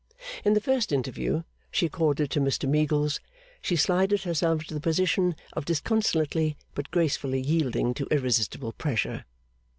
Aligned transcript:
In 0.43 0.55
the 0.55 0.59
first 0.61 0.91
interview 0.91 1.43
she 1.69 1.85
accorded 1.85 2.31
to 2.31 2.39
Mr 2.41 2.67
Meagles, 2.67 3.19
she 3.61 3.75
slided 3.75 4.23
herself 4.23 4.61
into 4.61 4.73
the 4.73 4.79
position 4.79 5.35
of 5.53 5.63
disconsolately 5.63 6.57
but 6.73 6.89
gracefully 6.89 7.39
yielding 7.39 7.93
to 7.93 8.07
irresistible 8.09 8.71
pressure. 8.71 9.25